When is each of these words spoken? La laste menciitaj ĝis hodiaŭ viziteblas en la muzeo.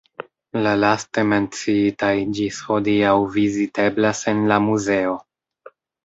La 0.67 0.69
laste 0.83 1.23
menciitaj 1.33 2.13
ĝis 2.37 2.61
hodiaŭ 2.69 3.11
viziteblas 3.35 4.23
en 4.33 4.41
la 4.53 4.57
muzeo. 4.69 5.13